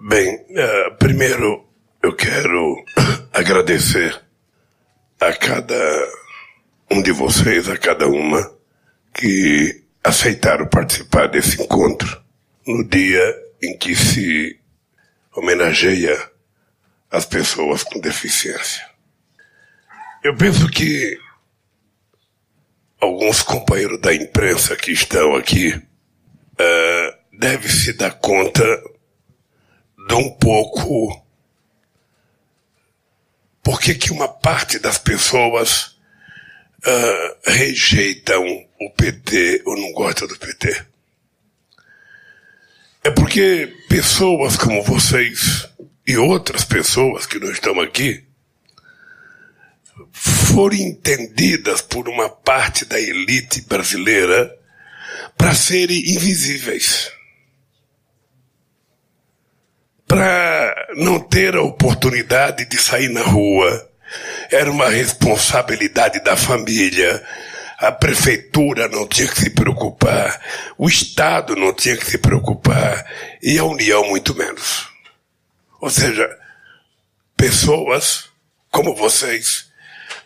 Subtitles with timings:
[0.00, 1.68] Bem, uh, primeiro
[2.00, 2.84] eu quero
[3.34, 4.22] agradecer
[5.20, 5.74] a cada
[6.88, 8.48] um de vocês, a cada uma,
[9.12, 12.22] que aceitaram participar desse encontro
[12.64, 13.20] no dia
[13.60, 14.60] em que se
[15.34, 16.16] homenageia
[17.10, 18.88] as pessoas com deficiência.
[20.22, 21.18] Eu penso que
[23.00, 28.62] alguns companheiros da imprensa que estão aqui uh, devem se dar conta
[30.06, 31.24] de um pouco
[33.62, 35.98] por que, que uma parte das pessoas
[36.86, 38.44] uh, rejeitam
[38.80, 40.86] o PT ou não gostam do PT.
[43.04, 45.68] É porque pessoas como vocês
[46.06, 48.24] e outras pessoas que não estão aqui
[50.12, 54.56] foram entendidas por uma parte da elite brasileira
[55.36, 57.17] para serem invisíveis.
[60.08, 63.88] Para não ter a oportunidade de sair na rua.
[64.50, 67.22] Era uma responsabilidade da família.
[67.78, 70.40] A prefeitura não tinha que se preocupar.
[70.76, 73.04] O Estado não tinha que se preocupar.
[73.42, 74.88] E a União muito menos.
[75.80, 76.28] Ou seja,
[77.36, 78.28] pessoas
[78.70, 79.66] como vocês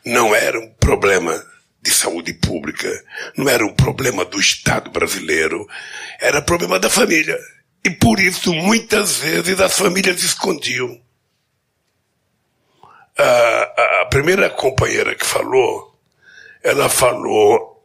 [0.05, 1.43] não eram problema
[1.81, 2.89] de saúde pública,
[3.37, 5.67] não era um problema do Estado brasileiro,
[6.21, 7.39] era problema da família.
[7.85, 11.01] E por isso, muitas vezes, as famílias escondiam.
[13.19, 15.99] A, a primeira companheira que falou,
[16.63, 17.85] ela falou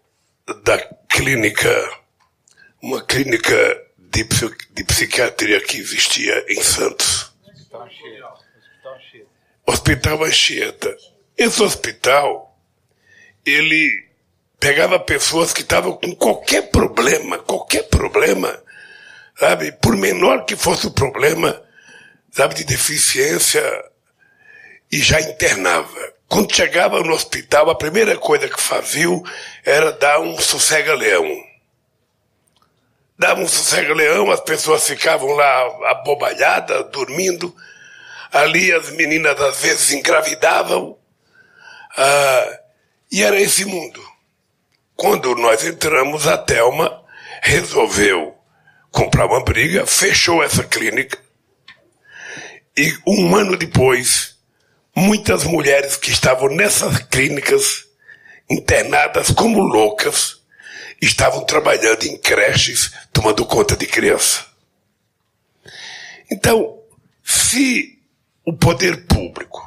[0.64, 0.78] da
[1.09, 1.70] clínica,
[2.81, 4.23] uma clínica de,
[4.72, 7.34] de psiquiatria que existia em Santos.
[7.44, 9.28] Hospital Anchieta.
[9.66, 10.98] Hospital Anchieta.
[11.38, 12.58] Esse hospital,
[13.45, 14.08] ele
[14.59, 18.64] pegava pessoas que estavam com qualquer problema, qualquer problema,
[19.39, 19.71] sabe?
[19.71, 21.61] Por menor que fosse o problema,
[22.31, 23.61] sabe, de deficiência,
[24.91, 26.13] e já internava.
[26.27, 29.23] Quando chegava no hospital, a primeira coisa que faziam
[29.65, 31.26] era dar um sossega-leão.
[33.17, 37.55] Dava um sossega-leão, as pessoas ficavam lá abobalhadas, dormindo.
[38.31, 40.97] Ali as meninas às vezes engravidavam.
[41.97, 42.59] Ah,
[43.11, 44.02] e era esse mundo.
[44.95, 47.03] Quando nós entramos, a Thelma
[47.42, 48.36] resolveu
[48.92, 51.17] comprar uma briga, fechou essa clínica.
[52.75, 54.36] E um ano depois,
[54.95, 57.86] muitas mulheres que estavam nessas clínicas,
[58.49, 60.42] internadas como loucas,
[61.02, 64.45] estavam trabalhando em creches, tomando conta de criança.
[66.30, 66.80] Então,
[67.23, 67.99] se
[68.45, 69.65] o poder público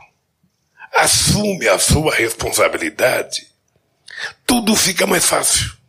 [0.94, 3.48] assume a sua responsabilidade,
[4.47, 5.79] tudo fica mais fácil.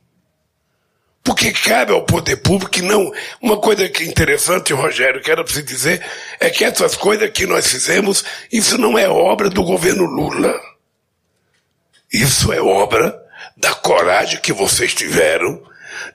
[1.23, 3.11] Porque cabe ao poder público que não.
[3.39, 6.03] Uma coisa que é interessante, Rogério, que era para dizer,
[6.39, 10.59] é que essas coisas que nós fizemos, isso não é obra do governo Lula.
[12.11, 13.15] Isso é obra
[13.55, 15.61] da coragem que vocês tiveram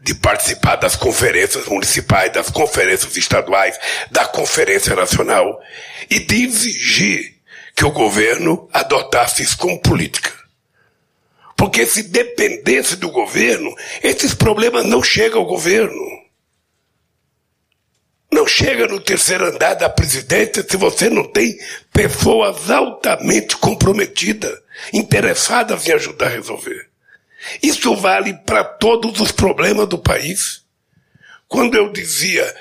[0.01, 3.79] de participar das conferências municipais, das conferências estaduais,
[4.11, 5.61] da Conferência Nacional
[6.11, 7.37] e de exigir
[7.75, 10.36] que o governo adotasse isso como política.
[11.57, 16.27] Porque se dependesse do governo, esses problemas não chegam ao governo.
[18.31, 21.59] Não chega no terceiro andar da presidência se você não tem
[21.93, 24.59] pessoas altamente comprometidas,
[24.93, 26.91] interessadas em ajudar a resolver.
[27.63, 30.63] Isso vale para todos os problemas do país.
[31.49, 32.55] Quando eu dizia,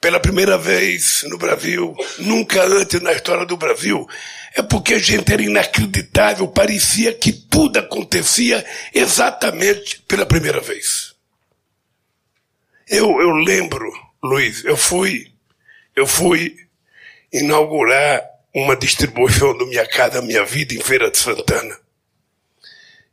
[0.00, 4.06] pela primeira vez no Brasil, nunca antes na história do Brasil,
[4.54, 8.64] é porque a gente era inacreditável, parecia que tudo acontecia
[8.94, 11.14] exatamente pela primeira vez.
[12.88, 13.92] Eu, eu lembro,
[14.22, 15.30] Luiz, eu fui,
[15.94, 16.56] eu fui
[17.32, 18.22] inaugurar
[18.54, 21.76] uma distribuição do Minha Casa Minha Vida em Feira de Santana.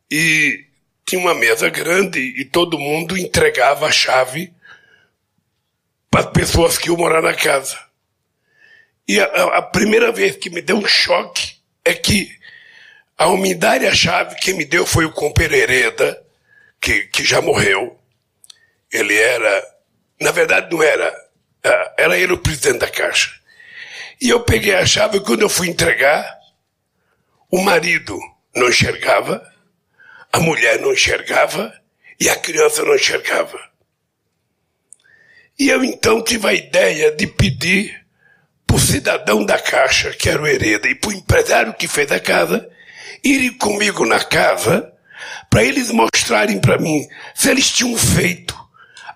[0.09, 0.66] E
[1.06, 4.53] tinha uma mesa grande e todo mundo entregava a chave
[6.16, 7.78] para as pessoas que iam morar na casa.
[9.06, 12.34] E a, a, primeira vez que me deu um choque é que
[13.17, 16.23] a umidade a chave que me deu foi o Comperereda,
[16.79, 18.00] que, que já morreu.
[18.90, 19.62] Ele era,
[20.22, 21.14] na verdade não era,
[21.97, 23.32] era ele o presidente da Caixa.
[24.22, 26.34] E eu peguei a chave e quando eu fui entregar,
[27.52, 28.18] o marido
[28.56, 29.46] não enxergava,
[30.32, 31.78] a mulher não enxergava
[32.18, 33.74] e a criança não enxergava.
[35.57, 38.05] E eu então tive a ideia de pedir
[38.67, 42.11] para o cidadão da Caixa, que era o Hereda, e para o empresário que fez
[42.11, 42.69] a casa,
[43.23, 44.91] irem comigo na casa,
[45.49, 48.53] para eles mostrarem para mim se eles tinham feito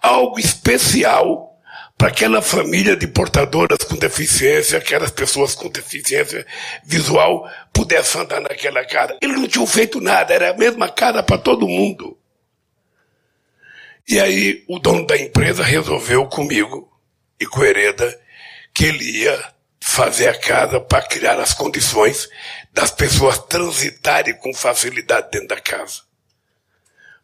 [0.01, 1.49] algo especial
[1.97, 6.47] para aquela família de portadoras com deficiência, aquelas pessoas com deficiência
[6.85, 9.17] visual pudessem andar naquela casa.
[9.21, 12.17] Eles não tinham feito nada, era a mesma casa para todo mundo.
[14.09, 16.91] E aí o dono da empresa resolveu comigo
[17.39, 18.19] e com Hereda
[18.73, 22.27] que ele ia fazer a casa para criar as condições
[22.73, 26.01] das pessoas transitarem com facilidade dentro da casa.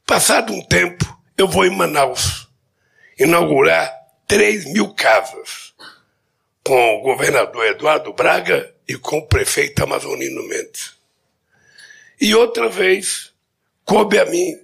[0.05, 1.03] Passado um tempo,
[1.35, 2.47] eu vou em Manaus
[3.17, 3.91] inaugurar
[4.27, 5.73] 3 mil casas
[6.63, 10.93] com o governador Eduardo Braga e com o prefeito Amazonino Mendes.
[12.21, 13.33] E outra vez,
[13.83, 14.55] coube a mim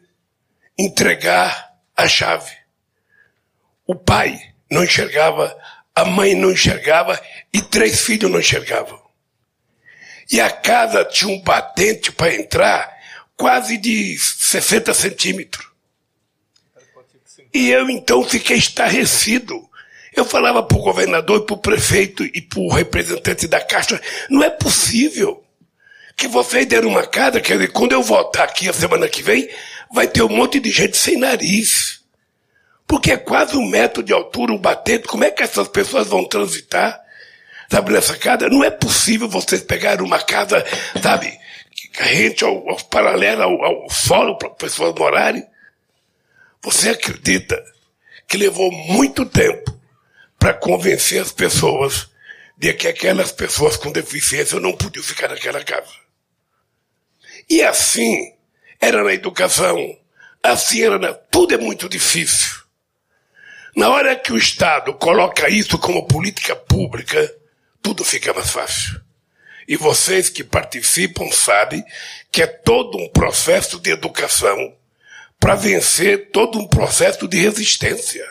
[0.77, 2.52] entregar a chave.
[3.86, 4.40] O pai
[4.70, 5.56] não enxergava,
[5.96, 7.22] a mãe não enxergava
[7.54, 9.02] e três filhos não enxergavam.
[10.32, 12.98] E a casa tinha um batente para entrar
[13.36, 15.68] quase de 60 centímetros.
[17.54, 19.70] E eu então fiquei estarrecido.
[20.16, 24.44] Eu falava para o governador, para o prefeito e para o representante da Caixa, não
[24.44, 25.44] é possível
[26.16, 29.50] que vocês deram uma casa, quer dizer, quando eu voltar aqui a semana que vem,
[29.94, 32.02] vai ter um monte de gente sem nariz.
[32.88, 36.28] Porque é quase um metro de altura, um batente, como é que essas pessoas vão
[36.28, 37.00] transitar?
[37.70, 38.50] Sabe, nessa casa?
[38.50, 40.66] Não é possível vocês pegarem uma casa,
[41.02, 41.40] sabe,
[41.94, 45.46] rente ao, ao paralelo ao, ao solo para pessoas morarem.
[46.62, 47.64] Você acredita
[48.28, 49.80] que levou muito tempo
[50.38, 52.10] para convencer as pessoas
[52.58, 55.94] de que aquelas pessoas com deficiência não podiam ficar naquela casa?
[57.50, 58.34] E assim
[58.81, 59.78] era na educação,
[60.42, 61.13] assim era na...
[61.13, 62.60] Tudo é muito difícil.
[63.75, 67.33] Na hora que o Estado coloca isso como política pública,
[67.81, 69.00] tudo fica mais fácil.
[69.68, 71.86] E vocês que participam sabem
[72.31, 74.75] que é todo um processo de educação
[75.39, 78.25] para vencer todo um processo de resistência.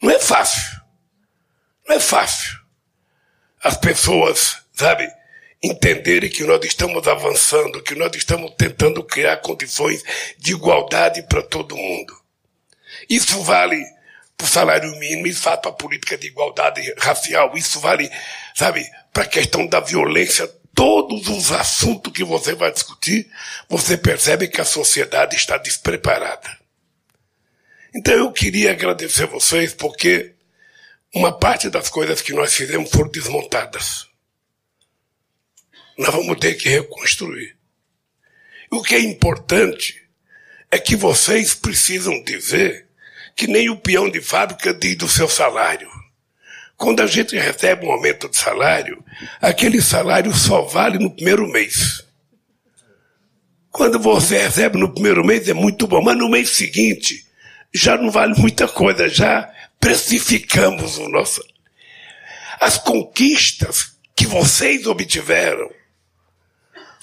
[0.00, 0.80] Não é fácil.
[1.86, 2.58] Não é fácil.
[3.62, 5.08] As pessoas, sabe,
[5.62, 10.02] entenderem que nós estamos avançando, que nós estamos tentando criar condições
[10.36, 12.14] de igualdade para todo mundo.
[13.08, 13.82] Isso vale
[14.36, 18.10] para o salário mínimo, isso vale para a política de igualdade racial, isso vale,
[18.54, 23.30] sabe, para a questão da violência todos os assuntos que você vai discutir,
[23.68, 26.58] você percebe que a sociedade está despreparada.
[27.94, 30.32] Então eu queria agradecer vocês porque
[31.14, 34.08] uma parte das coisas que nós fizemos foram desmontadas.
[35.98, 37.56] Nós vamos ter que reconstruir.
[38.70, 40.02] O que é importante
[40.70, 42.86] é que vocês precisam dizer
[43.36, 45.88] que nem o peão de fábrica diz do seu salário.
[46.76, 49.04] Quando a gente recebe um aumento de salário,
[49.40, 52.04] aquele salário só vale no primeiro mês.
[53.70, 57.26] Quando você recebe no primeiro mês é muito bom, mas no mês seguinte
[57.72, 59.50] já não vale muita coisa, já
[59.80, 61.42] precificamos o nosso.
[62.60, 65.70] As conquistas que vocês obtiveram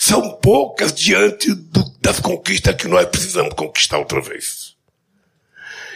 [0.09, 4.75] são poucas diante do, das conquistas que nós precisamos conquistar outra vez.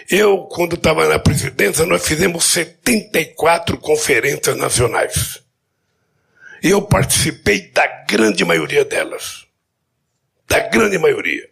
[0.08, 5.42] Eu, quando estava na presidência, nós fizemos 74 conferências nacionais.
[6.62, 9.48] Eu participei da grande maioria delas.
[10.48, 11.50] Da grande maioria.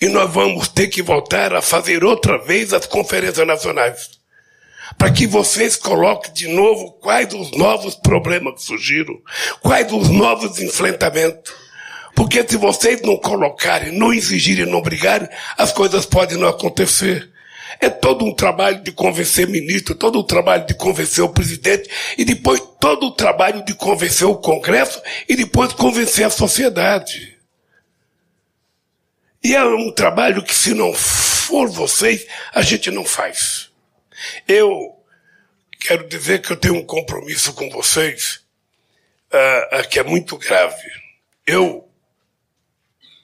[0.00, 4.18] E nós vamos ter que voltar a fazer outra vez as conferências nacionais.
[4.98, 9.18] Para que vocês coloquem de novo quais os novos problemas que surgiram,
[9.60, 11.52] quais os novos enfrentamentos.
[12.14, 17.30] Porque se vocês não colocarem, não exigirem, não brigarem, as coisas podem não acontecer.
[17.80, 22.24] É todo um trabalho de convencer ministro, todo um trabalho de convencer o presidente e
[22.24, 27.36] depois todo o trabalho de convencer o Congresso e depois convencer a sociedade.
[29.42, 33.70] E é um trabalho que se não for vocês, a gente não faz.
[34.46, 35.04] Eu
[35.80, 38.44] quero dizer que eu tenho um compromisso com vocês
[39.32, 40.90] uh, uh, que é muito grave.
[41.46, 41.88] Eu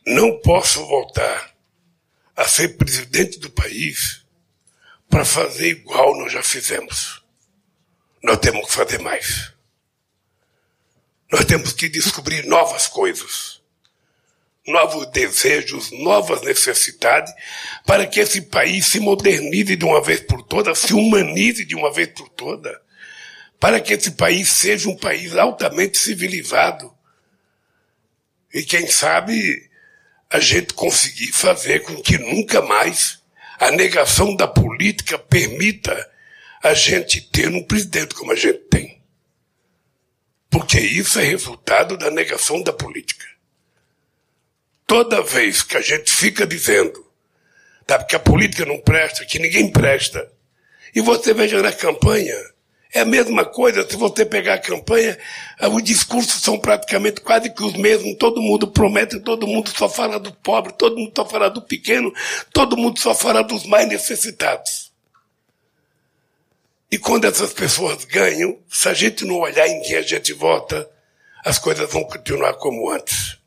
[0.07, 1.55] não posso voltar
[2.37, 4.25] a ser presidente do país
[5.09, 7.23] para fazer igual nós já fizemos.
[8.23, 9.53] Nós temos que fazer mais.
[11.31, 13.60] Nós temos que descobrir novas coisas,
[14.67, 17.33] novos desejos, novas necessidades,
[17.87, 21.93] para que esse país se modernize de uma vez por todas, se humanize de uma
[21.93, 22.77] vez por todas,
[23.59, 26.93] para que esse país seja um país altamente civilizado.
[28.53, 29.69] E quem sabe
[30.29, 33.21] a gente conseguir fazer com que nunca mais
[33.59, 36.11] a negação da política permita
[36.63, 39.03] a gente ter um presidente como a gente tem.
[40.49, 43.30] Porque isso é resultado da negação da política.
[44.91, 47.07] Toda vez que a gente fica dizendo
[47.87, 50.29] tá, que a política não presta, que ninguém presta,
[50.93, 52.35] E você veja na campanha,
[52.93, 55.17] é a mesma coisa, se você pegar a campanha,
[55.71, 60.19] os discursos são praticamente quase que os mesmos, todo mundo promete, todo mundo só fala
[60.19, 62.13] do pobre, todo mundo só fala do pequeno,
[62.53, 64.91] todo mundo só fala dos mais necessitados.
[66.91, 70.91] E quando essas pessoas ganham, se a gente não olhar em quem a gente vota,
[71.45, 73.40] as coisas vão continuar como antes.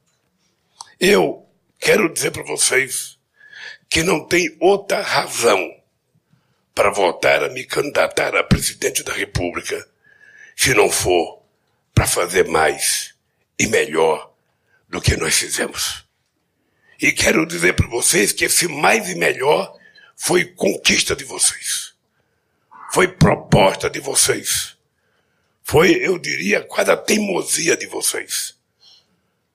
[0.99, 1.47] Eu
[1.79, 3.17] quero dizer para vocês
[3.89, 5.59] que não tem outra razão
[6.73, 9.87] para voltar a me candidatar a presidente da República,
[10.55, 11.43] se não for
[11.93, 13.13] para fazer mais
[13.59, 14.33] e melhor
[14.89, 16.03] do que nós fizemos.
[17.01, 19.77] E quero dizer para vocês que esse mais e melhor
[20.15, 21.93] foi conquista de vocês.
[22.91, 24.77] Foi proposta de vocês.
[25.63, 28.55] Foi, eu diria, quase a teimosia de vocês.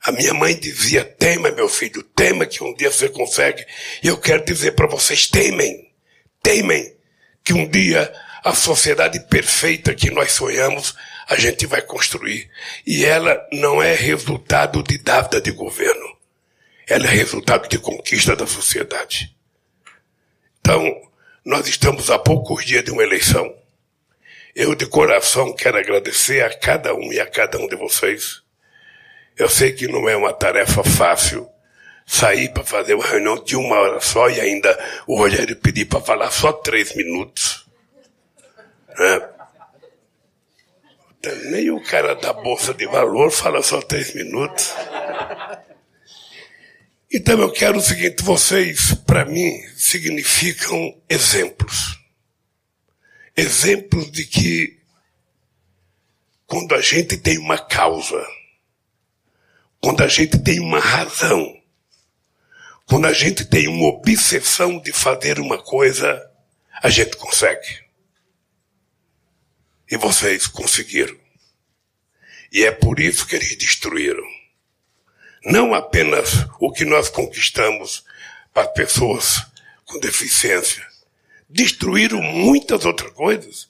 [0.08, 3.62] A minha mãe dizia: tema, meu filho, tema que um dia você consegue.
[4.02, 5.92] E eu quero dizer para vocês: temem,
[6.42, 6.96] temem
[7.44, 8.10] que um dia
[8.42, 10.94] a sociedade perfeita que nós sonhamos
[11.26, 12.50] a gente vai construir.
[12.86, 16.16] E ela não é resultado de dávida de governo.
[16.86, 19.36] Ela é resultado de conquista da sociedade.
[20.58, 20.90] Então,
[21.44, 23.54] nós estamos a poucos dias de uma eleição.
[24.54, 28.47] Eu, de coração, quero agradecer a cada um e a cada um de vocês.
[29.38, 31.48] Eu sei que não é uma tarefa fácil
[32.04, 34.76] sair para fazer uma reunião de uma hora só e ainda
[35.06, 37.64] o Rogério pedir para falar só três minutos.
[38.98, 39.28] Né?
[41.50, 44.74] Nem o cara da Bolsa de Valor fala só três minutos.
[47.12, 51.98] Então eu quero o seguinte: vocês, para mim, significam exemplos.
[53.36, 54.78] Exemplos de que
[56.46, 58.26] quando a gente tem uma causa,
[59.80, 61.56] quando a gente tem uma razão,
[62.86, 66.30] quando a gente tem uma obsessão de fazer uma coisa,
[66.82, 67.84] a gente consegue.
[69.90, 71.16] E vocês conseguiram.
[72.50, 74.24] E é por isso que eles destruíram.
[75.44, 78.04] Não apenas o que nós conquistamos
[78.52, 79.46] para pessoas
[79.84, 80.86] com deficiência.
[81.48, 83.68] Destruíram muitas outras coisas.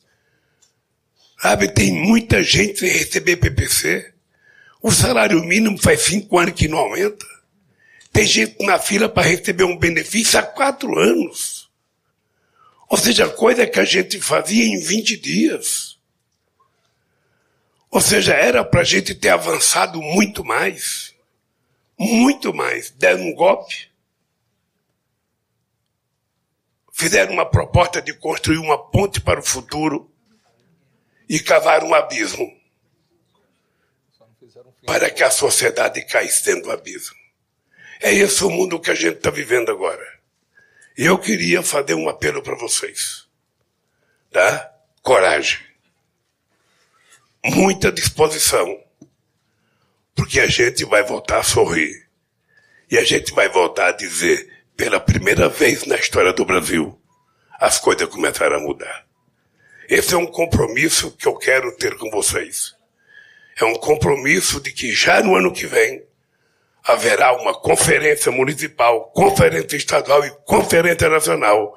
[1.40, 4.12] Sabe, tem muita gente sem receber PPC.
[4.80, 7.26] O salário mínimo faz cinco anos que não aumenta.
[8.12, 11.68] Tem gente na fila para receber um benefício há quatro anos.
[12.88, 15.98] Ou seja, coisa que a gente fazia em 20 dias.
[17.90, 21.14] Ou seja, era para a gente ter avançado muito mais.
[21.98, 22.90] Muito mais.
[22.90, 23.88] Deram um golpe.
[26.92, 30.10] Fizeram uma proposta de construir uma ponte para o futuro
[31.28, 32.57] e cavaram um abismo
[34.84, 37.16] para que a sociedade caísse dentro do abismo.
[38.00, 40.06] É esse o mundo que a gente está vivendo agora.
[40.96, 43.26] E eu queria fazer um apelo para vocês.
[44.30, 44.72] Tá?
[45.02, 45.60] Coragem.
[47.44, 48.82] Muita disposição.
[50.14, 52.08] Porque a gente vai voltar a sorrir.
[52.90, 57.00] E a gente vai voltar a dizer, pela primeira vez na história do Brasil,
[57.60, 59.06] as coisas começaram a mudar.
[59.88, 62.77] Esse é um compromisso que eu quero ter com vocês.
[63.60, 66.04] É um compromisso de que já no ano que vem
[66.84, 71.76] haverá uma conferência municipal, conferência estadual e conferência nacional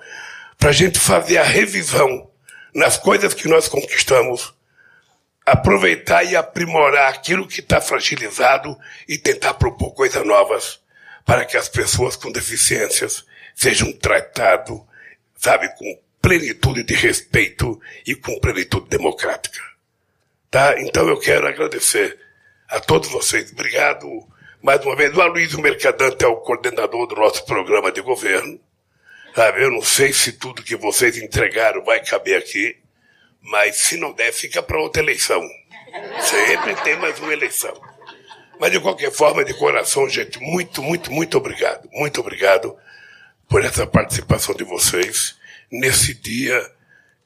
[0.58, 2.30] para a gente fazer a revisão
[2.74, 4.54] nas coisas que nós conquistamos,
[5.44, 10.80] aproveitar e aprimorar aquilo que está fragilizado e tentar propor coisas novas
[11.26, 14.80] para que as pessoas com deficiências sejam tratadas,
[15.36, 19.71] sabe, com plenitude de respeito e com plenitude democrática.
[20.52, 20.76] Tá?
[20.82, 22.20] Então eu quero agradecer
[22.68, 23.52] a todos vocês.
[23.54, 24.08] Obrigado
[24.62, 28.60] mais uma vez, o Aloysio Mercadante é o coordenador do nosso programa de governo.
[29.34, 32.78] Sabe, eu não sei se tudo que vocês entregaram vai caber aqui,
[33.42, 35.42] mas se não der, fica para outra eleição.
[36.20, 37.74] Sempre tem mais uma eleição.
[38.60, 41.90] Mas de qualquer forma, de coração, gente, muito, muito, muito obrigado.
[41.92, 42.78] Muito obrigado
[43.50, 45.40] por essa participação de vocês
[45.72, 46.72] nesse dia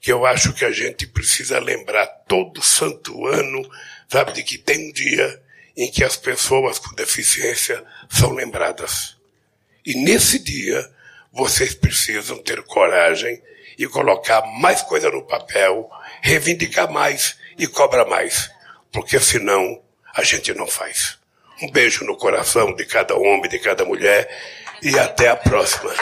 [0.06, 3.68] que eu acho que a gente precisa lembrar todo santo ano,
[4.08, 5.42] sabe, de que tem um dia
[5.76, 9.18] em que as pessoas com deficiência são lembradas.
[9.84, 10.88] E nesse dia,
[11.34, 13.42] vocês precisam ter coragem
[13.80, 15.90] e colocar mais coisa no papel,
[16.22, 18.52] reivindicar mais e cobrar mais,
[18.92, 19.82] porque senão
[20.14, 21.18] a gente não faz.
[21.64, 24.30] Um beijo no coração de cada homem, de cada mulher
[24.84, 25.96] e até a próxima.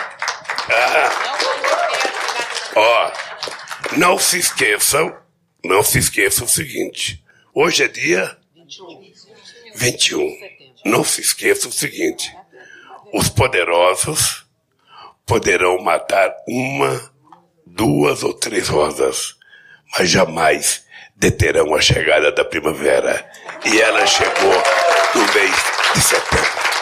[0.70, 1.10] Ah.
[2.76, 3.33] Ó,
[3.98, 5.16] não se esqueçam,
[5.64, 7.24] não se esqueçam o seguinte:
[7.54, 8.38] hoje é dia
[9.76, 10.54] 21.
[10.86, 12.36] Não se esqueça o seguinte:
[13.14, 14.46] os poderosos
[15.26, 17.12] poderão matar uma,
[17.66, 19.36] duas ou três rosas,
[19.98, 20.86] mas jamais
[21.16, 23.30] deterão a chegada da primavera.
[23.66, 24.64] E ela chegou
[25.16, 25.56] no mês
[25.94, 26.73] de setembro.